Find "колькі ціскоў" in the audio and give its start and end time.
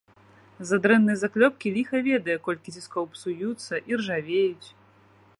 2.47-3.05